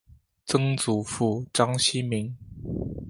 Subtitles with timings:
[0.47, 2.35] 曾祖父章希明。